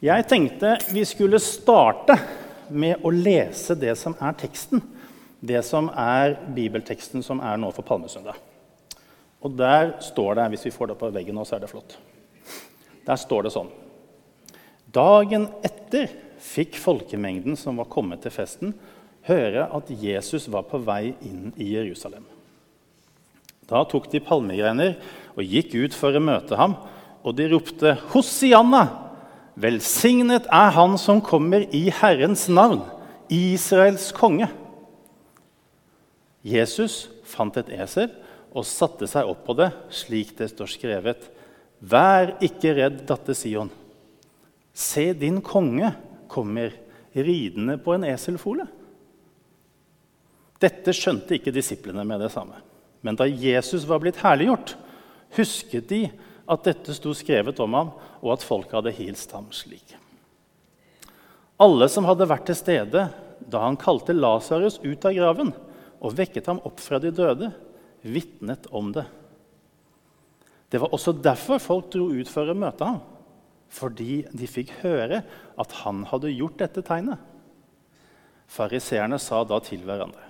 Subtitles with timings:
[0.00, 2.14] Jeg tenkte vi skulle starte
[2.72, 4.80] med å lese det som er teksten.
[5.44, 8.38] Det som er bibelteksten som er nå for Palmesøndag.
[9.44, 11.98] Og der står det, hvis vi får det på veggen nå, så er det flott.
[13.04, 13.68] Der står det sånn
[14.90, 16.08] Dagen etter
[16.40, 18.72] fikk folkemengden som var kommet til festen,
[19.28, 22.24] høre at Jesus var på vei inn i Jerusalem.
[23.68, 24.96] Da tok de palmegreiner
[25.36, 26.80] og gikk ut for å møte ham,
[27.20, 29.09] og de ropte Hosianna!
[29.60, 32.82] Velsignet er Han som kommer i Herrens navn,
[33.28, 34.48] Israels konge.
[36.46, 38.08] Jesus fant et esel
[38.56, 41.26] og satte seg opp på det, slik det står skrevet.
[41.80, 43.70] Vær ikke redd, datter Sion.
[44.72, 45.92] Se, din konge
[46.30, 46.72] kommer
[47.12, 48.66] ridende på en eselfole.
[50.60, 52.60] Dette skjønte ikke disiplene med det samme.
[53.00, 54.74] Men da Jesus var blitt herliggjort,
[55.36, 56.02] husket de
[56.50, 57.90] at dette sto skrevet om ham,
[58.20, 59.94] og at folket hadde hilst ham slik.
[61.60, 63.06] Alle som hadde vært til stede
[63.50, 65.52] da han kalte Lasarus ut av graven
[66.00, 67.50] og vekket ham opp fra de døde,
[68.00, 69.04] vitnet om det.
[70.70, 73.00] Det var også derfor folk dro ut for å møte ham,
[73.70, 75.22] fordi de fikk høre
[75.60, 77.20] at han hadde gjort dette tegnet.
[78.50, 80.24] Fariseerne sa da til hverandre.: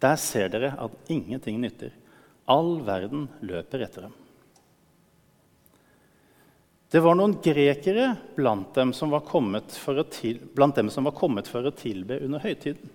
[0.00, 1.92] Der ser dere at ingenting nytter.
[2.48, 4.16] All verden løper etter dem.
[6.88, 10.40] Det var noen grekere blant dem som var kommet for å, til,
[11.16, 12.94] kommet for å tilbe under høytiden.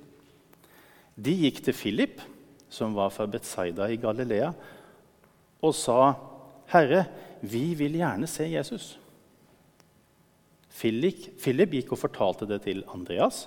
[1.14, 2.22] De gikk til Philip,
[2.74, 4.50] som var fra Betzaida i Galilea,
[5.64, 6.16] og sa,
[6.74, 7.06] 'Herre,
[7.42, 8.98] vi vil gjerne se Jesus.'
[10.74, 13.46] Philip gikk og fortalte det til Andreas,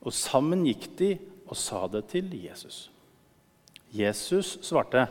[0.00, 1.10] og sammen gikk de
[1.46, 2.88] og sa det til Jesus.
[3.92, 5.04] Jesus svarte,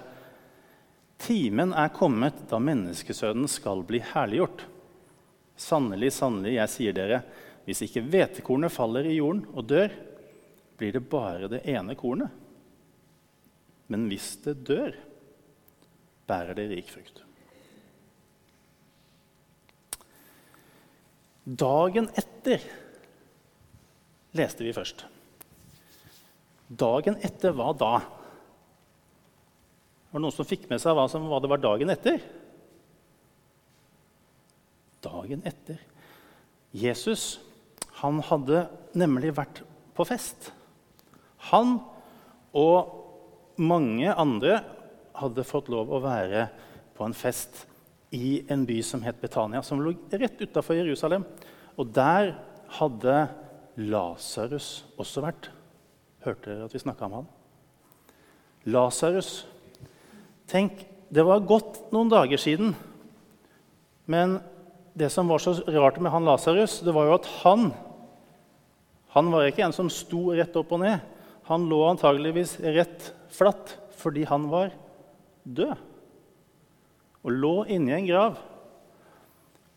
[1.20, 4.66] 'Timen er kommet da menneskesønnen skal bli herliggjort.'
[5.60, 7.18] Sannelig, sannelig, jeg sier dere,
[7.68, 9.92] hvis ikke hvetekornet faller i jorden og dør,
[10.80, 12.32] blir det bare det ene kornet.
[13.92, 14.96] Men hvis det dør,
[16.30, 17.20] bærer det rik frukt.
[21.44, 22.64] Dagen etter
[24.38, 25.04] leste vi først.
[26.70, 27.94] Dagen etter hva da?
[30.10, 32.24] Var det noen som fikk med seg hva, som, hva det var dagen etter?
[35.06, 35.78] Dagen etter.
[36.74, 37.38] Jesus
[38.00, 38.64] han hadde
[38.98, 39.62] nemlig vært
[39.98, 40.52] på fest.
[41.52, 41.78] Han
[42.56, 44.62] og mange andre
[45.20, 46.48] hadde fått lov å være
[46.96, 47.66] på en fest
[48.16, 51.26] i en by som het Betania, som lå rett utafor Jerusalem.
[51.78, 52.34] Og der
[52.80, 53.18] hadde
[53.80, 55.52] Lasarus også vært.
[56.26, 57.30] Hørte dere at vi snakka om han?
[58.70, 59.44] Lasarus
[60.50, 60.82] Tenk,
[61.14, 62.74] det var gått noen dager siden.
[64.10, 64.40] Men
[64.98, 67.72] det som var så rart med han Lasarus, det var jo at han
[69.10, 71.00] Han var ikke en som sto rett opp og ned.
[71.50, 74.70] Han lå antageligvis rett flatt fordi han var
[75.44, 75.74] død.
[77.26, 78.38] Og lå inni en grav.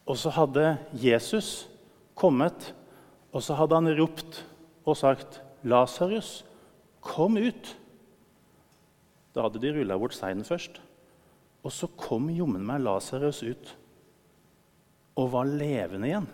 [0.04, 1.64] Og så hadde Jesus
[2.12, 2.74] kommet,
[3.32, 4.42] og så hadde han ropt
[4.84, 6.44] og sagt, 'Lasarus,
[7.00, 7.72] kom ut.'
[9.32, 10.80] Da hadde de rulla bort seinen først.
[11.62, 13.76] Og så kom jommen meg Lasarus ut
[15.12, 16.26] og var levende igjen,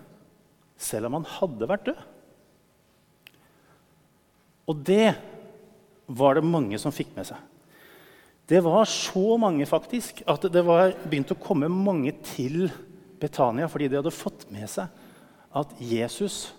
[0.78, 2.02] selv om han hadde vært død.
[4.70, 5.16] Og det
[6.06, 7.40] var det mange som fikk med seg.
[8.48, 12.68] Det var så mange faktisk, at det var begynt å komme mange til
[13.20, 14.88] Betania fordi de hadde fått med seg
[15.58, 16.52] at Jesus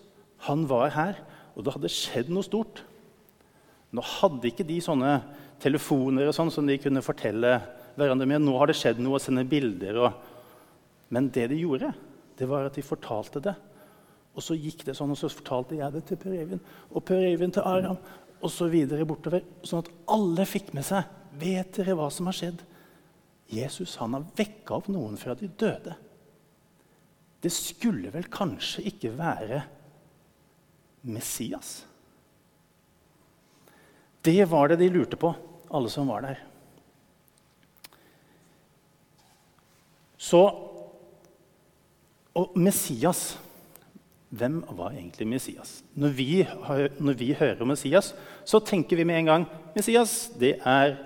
[0.46, 1.18] han var her,
[1.56, 2.84] og det hadde skjedd noe stort.
[3.92, 5.18] Nå hadde ikke de sånne
[5.62, 7.58] telefoner og sånn som de kunne fortelle
[8.00, 8.44] hverandre med.
[8.44, 10.00] Nå har det skjedd noe, og sende bilder.
[10.06, 11.10] Og...
[11.14, 11.92] Men det de gjorde,
[12.40, 13.56] det var at de fortalte det.
[14.38, 17.24] Og så gikk det sånn, og så fortalte jeg det til Per Eivind og Per
[17.28, 17.98] Eivind til Aram
[18.40, 18.70] og så
[19.04, 19.44] bortover.
[19.68, 21.08] Sånn at alle fikk med seg.
[21.40, 22.62] Vet dere hva som har skjedd?
[23.50, 25.96] Jesus han har vekka opp noen fra de døde.
[27.42, 29.62] Det skulle vel kanskje ikke være
[31.08, 31.86] Messias?
[34.22, 35.32] Det var det de lurte på
[35.70, 36.42] alle som var der.
[40.18, 40.42] Så
[42.40, 43.40] Og Messias
[44.30, 45.84] Hvem var egentlig Messias?
[45.98, 46.48] Når vi,
[47.00, 48.12] når vi hører Messias,
[48.46, 51.00] så tenker vi med en gang Messias, det er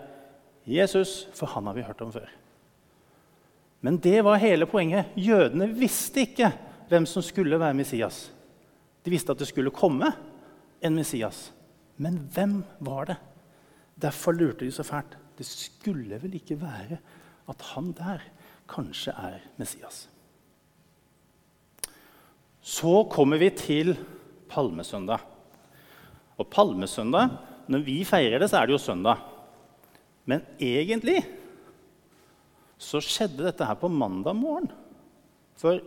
[0.68, 2.28] Jesus, for han har vi hørt om før.
[3.80, 5.16] Men det var hele poenget.
[5.16, 6.52] Jødene visste ikke
[6.92, 8.26] hvem som skulle være Messias.
[9.06, 10.12] De visste at det skulle komme
[10.84, 11.54] en Messias.
[11.96, 13.18] Men hvem var det?
[14.04, 15.16] Derfor lurte de så fælt.
[15.38, 17.00] Det skulle vel ikke være
[17.50, 18.24] at han der
[18.70, 20.08] kanskje er Messias.
[22.64, 23.96] Så kommer vi til
[24.50, 25.20] palmesøndag.
[26.38, 27.30] Og palmesøndag,
[27.68, 29.20] når vi feirer det, så er det jo søndag.
[30.26, 31.20] Men egentlig
[32.80, 34.70] så skjedde dette her på mandag morgen.
[35.60, 35.80] For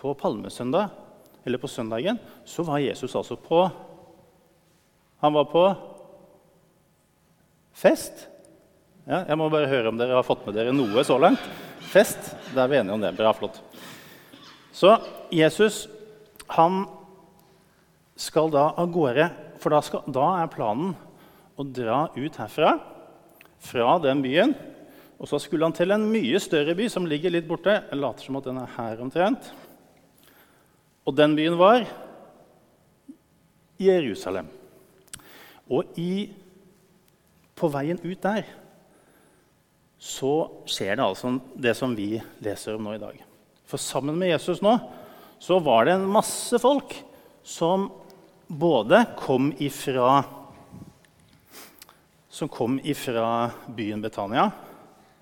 [0.00, 0.88] på palmesøndag,
[1.44, 3.68] eller på søndagen, så var Jesus altså på
[5.20, 5.64] Han var på
[7.76, 8.26] fest.
[9.08, 11.42] Ja, jeg må bare høre om dere har fått med dere noe så langt.
[11.90, 12.32] Fest.
[12.54, 13.14] Da er vi enige om det.
[13.18, 13.58] Bra, flott.
[14.72, 14.94] Så
[15.34, 15.84] Jesus
[16.50, 16.84] han
[18.20, 19.28] skal da av gårde,
[19.62, 20.92] for da, skal, da er planen
[21.60, 22.74] å dra ut herfra,
[23.60, 24.54] fra den byen.
[25.20, 27.74] Og så skulle han til en mye større by som ligger litt borte.
[27.90, 29.50] Jeg later som at den er her omtrent.
[31.04, 31.84] Og den byen var
[33.80, 34.48] Jerusalem.
[35.70, 36.30] Og i,
[37.60, 38.48] på veien ut der
[40.00, 43.18] så skjer det altså det som vi leser om nå i dag.
[43.68, 44.78] For sammen med Jesus nå
[45.40, 46.94] så var det en masse folk
[47.44, 47.90] som
[48.48, 50.24] både kom ifra
[52.30, 54.44] Som kom ifra byen Betania,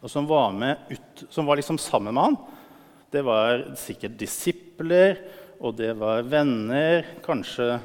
[0.05, 0.53] og som var,
[0.91, 2.37] ut, som var liksom sammen med han.
[3.11, 5.17] Det var sikkert disipler,
[5.57, 7.09] og det var venner.
[7.25, 7.79] Kanskje,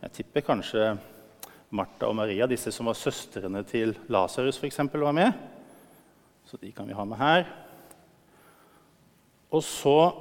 [0.00, 0.86] jeg tipper kanskje
[1.72, 5.32] Martha og Maria, disse som var søstrene til Lasarus, var med.
[6.44, 7.46] Så de kan vi ha med her.
[9.52, 10.12] Og så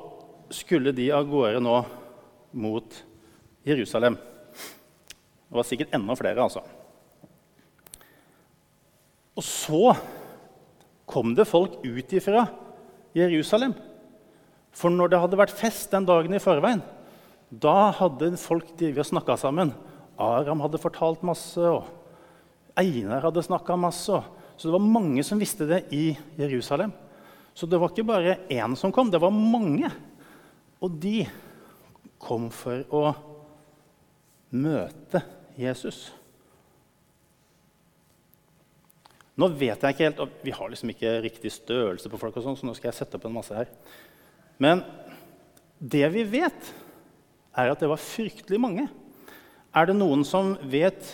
[0.51, 1.75] skulle de av gårde nå
[2.51, 3.03] mot
[3.68, 4.15] Jerusalem.
[4.15, 6.63] Det var sikkert enda flere, altså.
[9.36, 9.94] Og så
[11.07, 12.45] kom det folk ut ifra
[13.15, 13.75] Jerusalem.
[14.71, 16.83] For når det hadde vært fest den dagen i forveien,
[17.51, 19.74] da hadde folk drevet og snakka sammen.
[20.19, 21.88] Aram hadde fortalt masse, og
[22.80, 24.22] Einar hadde snakka masse.
[24.58, 26.92] Så det var mange som visste det i Jerusalem.
[27.54, 29.90] Så det var ikke bare én som kom, det var mange.
[30.81, 31.25] Og de
[32.22, 33.04] kom for å
[34.52, 35.24] møte
[35.60, 36.10] Jesus.
[39.40, 42.46] Nå vet jeg ikke helt, og Vi har liksom ikke riktig størrelse på folk, og
[42.46, 43.72] sånn, så nå skal jeg sette opp en masse her.
[44.62, 44.84] Men
[45.80, 46.74] det vi vet,
[47.58, 48.86] er at det var fryktelig mange.
[49.72, 51.14] Er det noen som vet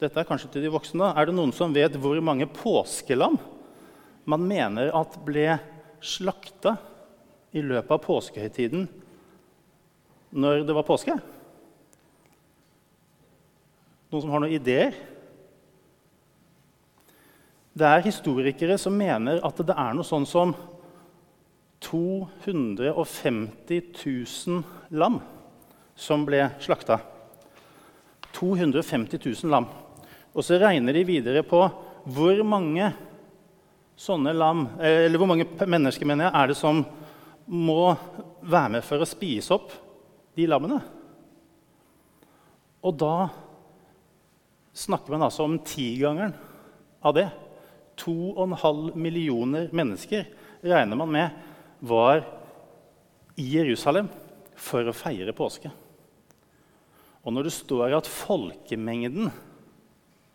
[0.00, 3.36] dette er kanskje til de voksne, er det noen som vet hvor mange påskelam
[4.24, 5.58] man mener at ble
[6.00, 6.78] slakta
[7.52, 8.88] i løpet av påskehøytiden
[10.32, 11.18] når det var påske?
[14.10, 14.96] Noen som har noen ideer?
[17.76, 20.56] Det er historikere som mener at det er noe sånn som
[21.84, 24.64] 250 000
[24.96, 25.20] lam
[26.00, 27.19] som ble slakta.
[28.36, 29.68] 250 000 lam.
[30.34, 31.62] Og så regner de videre på
[32.10, 32.92] hvor mange
[34.00, 36.84] sånne lam, eller hvor mange mennesker mener jeg, er det som
[37.50, 37.92] må
[38.46, 39.74] være med for å spise opp
[40.38, 40.78] de lammene.
[42.80, 43.28] Og da
[44.72, 46.32] snakker man altså om tigangeren
[47.04, 47.26] av det.
[48.00, 50.30] 2,5 millioner mennesker
[50.64, 51.36] regner man med
[51.84, 52.22] var
[53.40, 54.08] i Jerusalem
[54.56, 55.72] for å feire påske.
[57.24, 59.28] Og når det står at folkemengden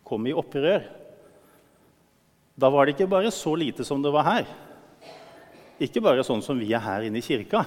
[0.06, 0.84] kom i opprør,
[2.56, 4.46] da var det ikke bare så lite som det var her.
[5.82, 7.66] Ikke bare sånn som vi er her inne i kirka.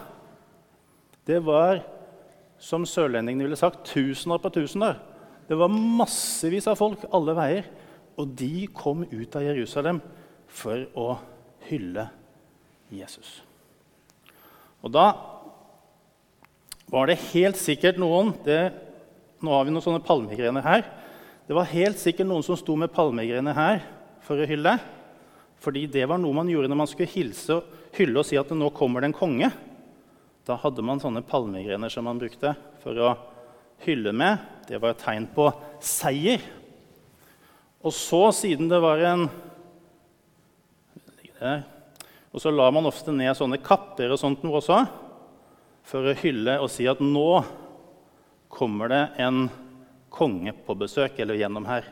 [1.30, 1.84] Det var,
[2.58, 4.98] som sørlendingene ville sagt, tusener på tusener.
[5.50, 7.70] Det var massevis av folk alle veier.
[8.20, 10.02] Og de kom ut av Jerusalem
[10.50, 11.12] for å
[11.70, 12.08] hylle
[12.90, 13.44] Jesus.
[14.82, 15.06] Og da
[16.90, 18.72] var det helt sikkert noen det,
[19.40, 20.84] Nå har vi noen sånne palmegrener her.
[21.48, 23.82] Det var helt sikkert noen som sto med palmegrener her
[24.26, 24.76] for å hylle.
[25.64, 27.60] Fordi det var noe man gjorde når man skulle hilse,
[27.96, 29.50] hylle og si at nå kommer det en konge.
[30.48, 32.54] Da hadde man sånne palmegrener som man brukte
[32.84, 33.14] for å
[33.86, 34.40] hylle med.
[34.68, 35.48] Det var et tegn på
[35.84, 36.44] seier.
[37.80, 39.30] Og så, siden det var en
[41.40, 44.82] Og så la man ofte ned sånne kapper og sånt noe også
[45.88, 47.30] for å hylle og si at nå
[48.50, 49.48] kommer det en
[50.10, 51.86] konge på besøk, eller gjennom her.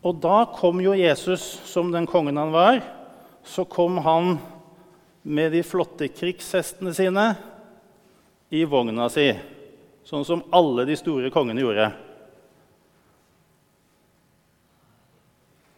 [0.00, 2.80] Og da kom jo Jesus som den kongen han var.
[3.44, 4.38] Så kom han
[5.22, 7.26] med de flotte krigshestene sine
[8.50, 9.28] i vogna si,
[10.08, 11.90] sånn som alle de store kongene gjorde.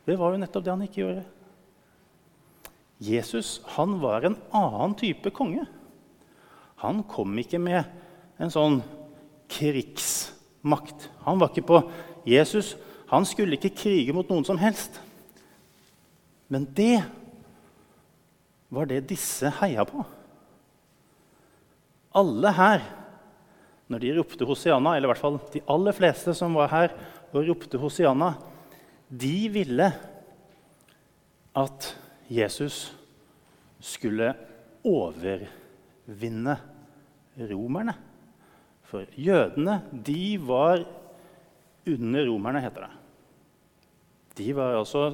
[0.07, 1.25] Det var jo nettopp det han ikke gjorde.
[3.03, 5.67] Jesus han var en annen type konge.
[6.83, 8.02] Han kom ikke med
[8.43, 8.81] en sånn
[9.53, 11.09] krigsmakt.
[11.27, 11.81] Han var ikke på
[12.29, 12.75] Jesus.
[13.13, 14.99] Han skulle ikke krige mot noen som helst.
[16.53, 17.03] Men det
[18.73, 20.05] var det disse heia på.
[22.13, 22.83] alle her,
[23.89, 26.93] når de ropte Hosianna, eller i hvert fall de aller fleste som var her
[27.33, 28.35] og ropte Hosianna,
[29.09, 29.87] de ville
[31.57, 31.89] at
[32.29, 32.93] Jesus
[33.81, 34.29] skulle
[34.85, 36.59] overvinne
[37.49, 37.97] romerne.
[38.93, 40.83] For jødene, de var
[41.89, 42.91] under romerne, heter det.
[44.37, 45.07] De var altså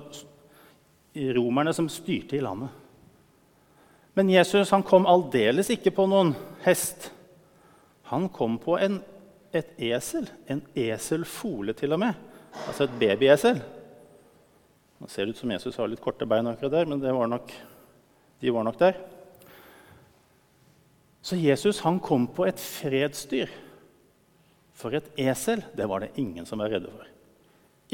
[1.38, 2.72] romerne som styrte i landet.
[4.18, 6.32] Men Jesus han kom aldeles ikke på noen
[6.64, 7.12] hest.
[8.10, 8.98] Han kom på en,
[9.54, 10.26] et esel.
[10.50, 12.18] En eselfole, til og med.
[12.66, 13.62] Altså et babyesel.
[14.98, 17.54] Det ser ut som Jesus har litt korte bein akkurat der, men var nok,
[18.42, 18.98] de var nok der.
[21.22, 23.54] Så Jesus han kom på et fredsdyr.
[24.78, 27.06] For et esel det var det ingen som var redde for.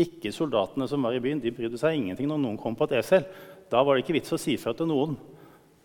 [0.05, 1.41] Ikke soldatene som var i byen.
[1.41, 3.25] De brydde seg ingenting når noen kom på et esel.
[3.73, 5.17] Da var det ikke vits å si fra til noen.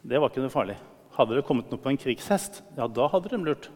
[0.01, 0.75] Det var ikke noe farlig.
[1.15, 3.67] Hadde det kommet noe på en krigshest, ja, da hadde de lurt.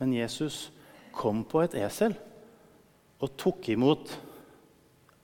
[0.00, 0.68] Men Jesus
[1.16, 2.14] kom på et esel
[3.20, 4.12] og tok imot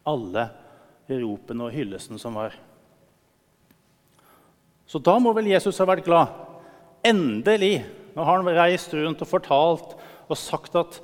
[0.09, 0.47] alle
[1.09, 2.57] ropene og hyllesten som var.
[4.87, 6.33] Så da må vel Jesus ha vært glad.
[7.07, 7.81] Endelig!
[8.17, 9.93] Nå har han reist rundt og fortalt
[10.27, 11.01] og sagt at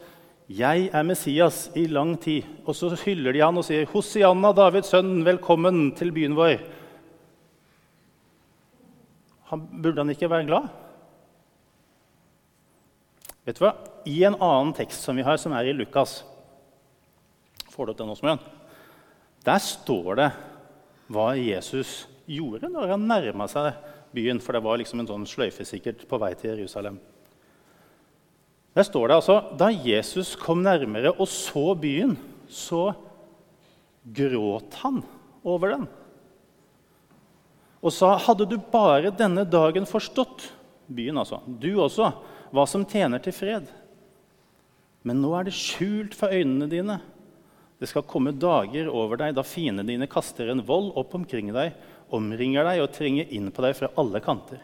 [0.49, 2.43] 'Jeg er Messias' i lang tid.
[2.67, 6.61] Og så hyller de han og sier 'Hosianna, Davids sønn, velkommen til byen vår'.
[9.45, 10.69] Han, burde han ikke være glad?
[13.45, 13.75] Vet du hva?
[14.07, 16.25] I en annen tekst som vi har, som er i Lukas
[17.73, 18.41] Får du opp den også, Mjøen?
[19.45, 20.33] Der står det
[21.09, 23.73] hva Jesus gjorde når han nærma seg
[24.15, 24.41] byen.
[24.43, 27.01] For det var liksom en sånn sløyfe sikkert på vei til Jerusalem.
[28.73, 32.17] Der står det altså da Jesus kom nærmere og så byen,
[32.49, 32.93] så
[34.03, 35.03] gråt han
[35.45, 35.85] over den.
[37.83, 40.53] Og sa, 'Hadde du bare denne dagen forstått,
[40.87, 42.13] byen altså, du også,
[42.53, 43.73] hva som tjener til fred.'
[45.03, 47.01] Men nå er det skjult for øynene dine.
[47.83, 51.75] Det skal komme dager over deg da fiendene dine kaster en vold opp omkring deg,
[52.15, 54.61] omringer deg og trenger inn på deg fra alle kanter.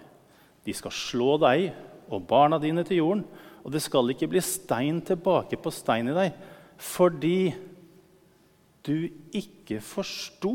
[0.64, 1.71] De skal slå deg
[2.09, 3.26] og barna dine til jorden
[3.64, 6.37] og det skal ikke bli stein tilbake på stein i deg
[6.78, 7.50] fordi
[8.87, 10.55] du ikke forsto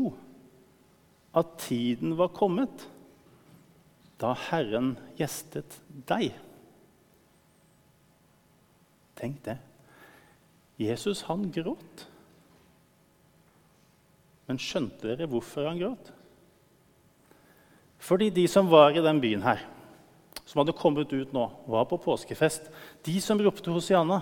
[1.36, 2.86] at tiden var kommet
[4.22, 5.76] da Herren gjestet
[6.08, 6.32] deg.
[9.18, 9.58] Tenk det.
[10.80, 12.06] Jesus, han gråt.
[14.48, 16.10] Men skjønte dere hvorfor han gråt?
[18.04, 19.62] Fordi de som var i den byen her,
[20.44, 22.68] som hadde kommet ut nå, var på påskefest,
[23.06, 24.20] de som ropte Hosianna,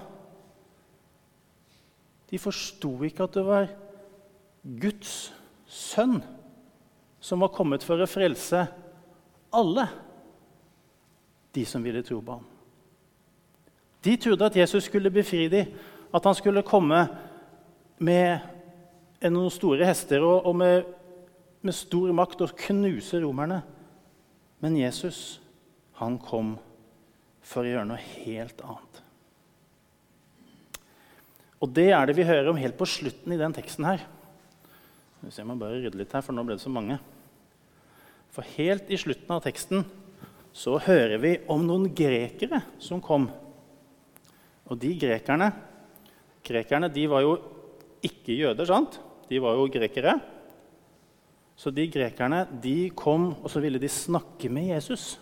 [2.30, 3.66] de forsto ikke at det var
[4.62, 5.32] Guds
[5.66, 6.20] sønn
[7.22, 8.62] som var kommet for å frelse
[9.52, 9.84] alle
[11.52, 12.46] de som ville tro på ham.
[14.02, 15.74] De trodde at Jesus skulle befri dem,
[16.12, 17.04] at han skulle komme
[18.02, 18.40] med
[19.30, 20.88] noen store hester og, og med,
[21.66, 23.62] med stor makt og knuse romerne.
[24.62, 25.40] Men Jesus
[26.00, 26.56] han kom
[27.42, 29.00] for å gjøre noe helt annet.
[31.62, 34.02] Og det er det vi hører om helt på slutten i den teksten her.
[35.22, 36.96] Jeg må bare rydde litt her, for nå ble det så mange.
[38.34, 39.84] For helt i slutten av teksten
[40.56, 43.28] så hører vi om noen grekere som kom.
[44.66, 45.52] Og de grekerne
[46.42, 47.36] Grekerne de var jo
[48.02, 48.96] ikke jøder, sant?
[49.30, 50.16] De var jo grekere.
[51.56, 55.20] Så de grekerne de kom, og så ville de snakke med Jesus.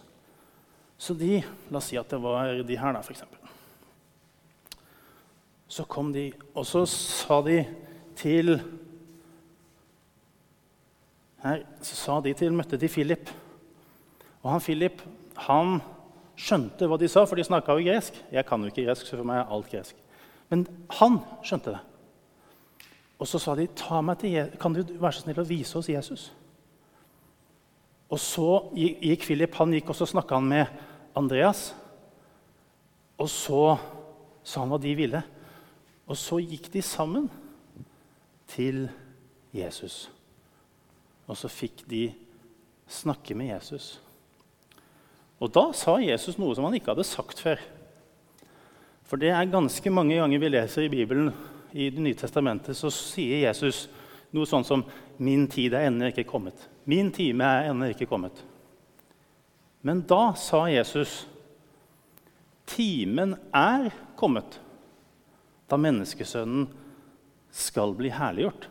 [1.00, 3.24] Så de La oss si at det var de her, da, f.eks.
[5.70, 7.62] Så kom de, og så sa de
[8.18, 8.56] til
[11.44, 13.30] her, så sa de til, møtte de Philip.
[14.42, 15.02] Og han Philip
[15.46, 15.78] han
[16.40, 18.16] skjønte hva de sa, for de snakka jo gresk.
[18.32, 19.96] Jeg kan jo ikke gresk, så for meg er alt gresk.
[20.50, 20.66] Men
[20.98, 21.80] han skjønte det.
[23.20, 26.30] Og så sa de, kan du være så snill å vise oss Jesus?
[28.10, 30.70] Og så gikk Philip han gikk og så snakka med
[31.18, 31.70] Andreas.
[33.20, 33.76] Og så
[34.42, 35.20] sa han hva de ville.
[36.10, 37.28] Og så gikk de sammen
[38.50, 38.88] til
[39.54, 40.08] Jesus.
[41.28, 42.08] Og så fikk de
[42.90, 44.00] snakke med Jesus.
[45.40, 47.60] Og da sa Jesus noe som han ikke hadde sagt før.
[49.06, 51.30] For det er ganske mange ganger vi leser i Bibelen
[51.72, 53.88] i Det nye testamentet, så sier Jesus
[54.30, 54.84] noe sånn som
[55.18, 56.68] 'Min tid er ennå ikke kommet'.
[56.86, 58.42] 'Min time er ennå ikke kommet'.
[59.82, 61.26] Men da sa Jesus,
[62.66, 64.60] 'Timen er kommet
[65.68, 66.68] da menneskesønnen
[67.50, 68.68] skal bli herliggjort.'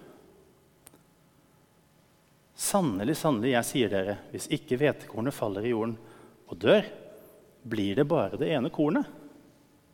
[2.59, 5.95] Sannelig, sannelig, jeg sier dere, hvis ikke hvetekornet faller i jorden
[6.49, 6.83] og dør,
[7.63, 9.07] blir det bare det ene kornet.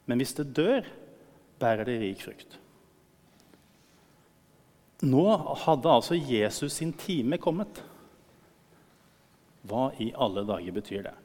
[0.09, 0.87] Men hvis det dør,
[1.61, 2.57] bærer det rik frukt.
[5.03, 5.25] Nå
[5.65, 7.81] hadde altså Jesus sin time kommet.
[9.65, 11.15] Hva i alle dager betyr det?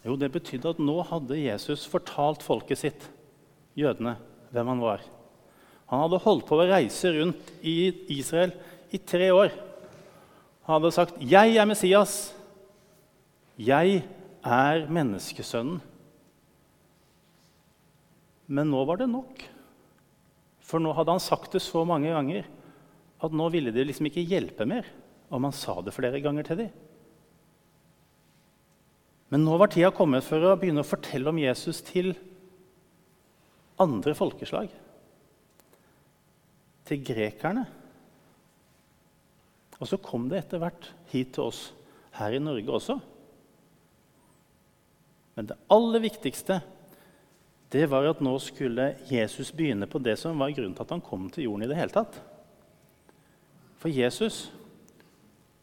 [0.00, 3.02] Jo, det betydde at nå hadde Jesus fortalt folket sitt,
[3.76, 4.16] jødene,
[4.50, 5.04] hvem han var.
[5.92, 8.54] Han hadde holdt på å reise rundt i Israel
[8.90, 9.52] i tre år.
[10.64, 12.34] Han hadde sagt, 'Jeg er Messias.
[13.58, 14.02] Jeg
[14.44, 15.80] er menneskesønnen.'
[18.48, 19.44] Men nå var det nok.
[20.70, 22.46] For nå hadde han sagt det så mange ganger
[23.20, 24.86] at nå ville det liksom ikke hjelpe mer
[25.30, 26.70] om han sa det flere ganger til dem.
[29.30, 32.12] Men nå var tida kommet for å begynne å fortelle om Jesus til
[33.80, 34.72] andre folkeslag.
[36.88, 37.62] Til grekerne.
[39.78, 41.62] Og så kom det etter hvert hit til oss
[42.18, 42.98] her i Norge også.
[45.38, 46.58] Men det aller viktigste
[47.70, 51.04] det var at nå skulle Jesus begynne på det som var grunnen til at han
[51.04, 52.18] kom til jorden i det hele tatt.
[53.78, 54.48] For Jesus,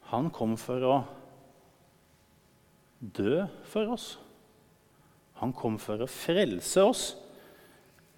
[0.07, 0.95] han kom for å
[2.99, 4.07] dø for oss.
[5.41, 7.03] Han kom for å frelse oss,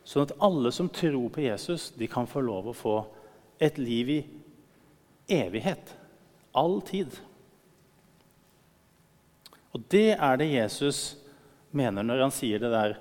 [0.08, 2.96] sånn at alle som tror på Jesus, de kan få lov å få
[3.60, 4.20] et liv i
[5.34, 5.96] evighet.
[6.56, 7.18] All tid.
[9.74, 11.18] Og det er det Jesus
[11.76, 12.98] mener når han sier det der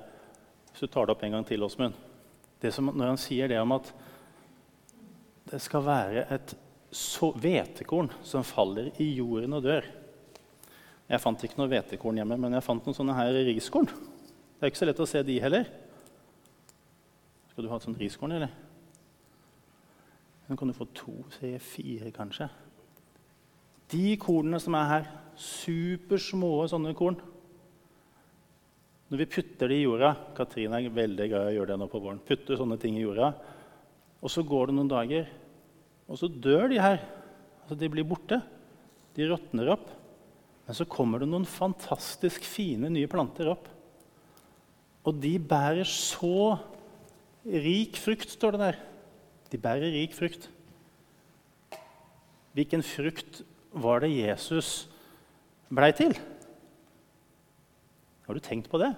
[0.78, 1.97] Hvis du tar det opp en gang til, Åsmund.
[2.62, 3.88] Når han sier det om at
[5.50, 6.52] det skal være et
[7.42, 9.88] hvetekorn som faller i jorden og dør.
[11.11, 13.90] Jeg fant ikke noe hvetekorn hjemme, men jeg fant noen sånne her riskorn.
[13.90, 15.66] Det er ikke så lett å se de heller.
[17.50, 18.52] Skal du ha et sånt riskorn, eller?
[20.47, 22.47] Nå kan du få to, se fire, kanskje.
[23.90, 25.11] De kornene som er her,
[25.42, 27.18] supersmå sånne korn
[29.09, 31.88] Når vi putter det i jorda Katrine er veldig glad i å gjøre det nå
[31.88, 32.21] på våren.
[32.21, 33.30] Putter sånne ting i jorda,
[34.21, 35.30] og så går det noen dager,
[36.09, 37.00] og så dør de her.
[37.63, 38.41] Altså, De blir borte.
[39.17, 39.89] De råtner opp.
[40.69, 43.69] Men så kommer det noen fantastisk fine nye planter opp.
[45.09, 46.59] Og de bærer så
[47.49, 48.80] rik frukt, står det der.
[49.49, 50.50] De bærer rik frukt.
[52.52, 53.41] Hvilken frukt
[53.73, 54.89] var det Jesus
[55.73, 56.13] blei til?
[58.26, 58.91] Har du tenkt på det?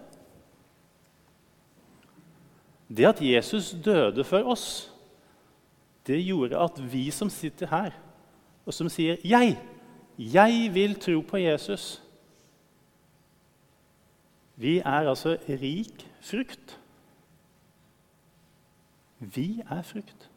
[2.97, 4.93] Det at Jesus døde for oss,
[6.07, 7.91] det gjorde at vi som sitter her,
[8.67, 9.59] og som sier 'Jeg',
[10.19, 12.01] 'Jeg vil tro på Jesus'.
[14.57, 16.81] Vi er altså rik frukt.
[19.19, 20.31] Vi er frukt.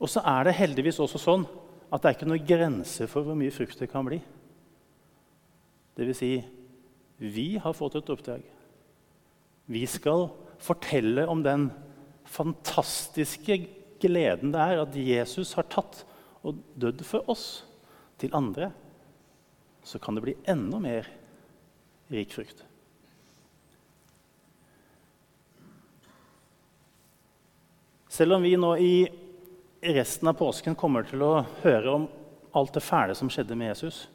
[0.00, 1.46] Og så er det heldigvis også sånn
[1.92, 4.20] at det er ikke noen grense for hvor mye frukt det kan bli.
[5.96, 6.44] Det vil si,
[7.18, 8.55] vi har fått et oppdrag.
[9.66, 10.28] Vi skal
[10.62, 11.70] fortelle om den
[12.26, 13.58] fantastiske
[14.02, 16.02] gleden det er at Jesus har tatt
[16.46, 17.64] og dødd for oss,
[18.16, 18.70] til andre,
[19.84, 21.08] så kan det bli enda mer
[22.08, 22.62] rik frukt.
[28.08, 28.94] Selv om vi nå i
[29.84, 32.06] resten av påsken kommer til å høre om
[32.56, 34.06] alt det fæle som skjedde med Jesus,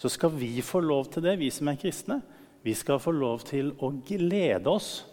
[0.00, 2.22] så skal vi få lov til det, vi som er kristne.
[2.64, 5.04] Vi skal få lov til å glede oss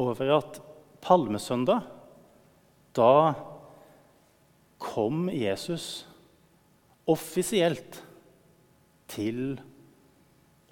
[0.00, 0.60] over at
[1.04, 1.84] palmesøndag,
[2.96, 3.34] da
[4.80, 6.06] kom Jesus
[7.08, 8.00] offisielt
[9.10, 9.58] til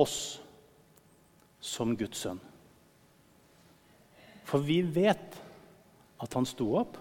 [0.00, 0.18] oss
[1.61, 2.40] som Guds sønn.
[4.46, 5.37] For vi vet
[6.22, 6.96] at han sto opp,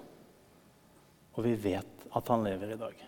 [1.36, 3.04] og vi vet at han lever i dag.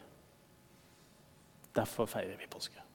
[1.78, 2.87] Derfor feirer vi påske.